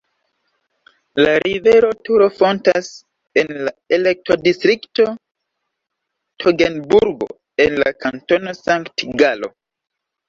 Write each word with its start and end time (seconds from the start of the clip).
La 1.19 1.33
rivero 1.43 1.89
Turo 2.07 2.29
fontas 2.37 2.89
en 3.41 3.53
la 3.67 3.73
elektodistrikto 3.99 5.05
Togenburgo 6.45 7.31
en 7.69 7.81
la 7.85 7.93
Kantono 8.05 8.59
Sankt-Galo. 8.63 9.57